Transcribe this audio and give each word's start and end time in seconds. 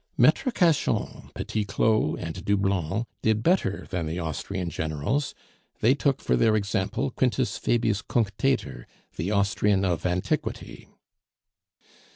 Maitre 0.17 0.51
Cachan, 0.51 1.29
Petit 1.35 1.63
Claud, 1.63 2.17
and 2.17 2.43
Doublon, 2.43 3.05
did 3.21 3.43
better 3.43 3.85
than 3.91 4.07
the 4.07 4.17
Austrian 4.17 4.71
generals; 4.71 5.35
they 5.79 5.93
took 5.93 6.21
for 6.23 6.35
their 6.35 6.55
example 6.55 7.11
Quintus 7.11 7.55
Fabius 7.59 8.01
Cunctator 8.01 8.85
the 9.15 9.29
Austrian 9.29 9.85
of 9.85 10.03
antiquity. 10.03 10.87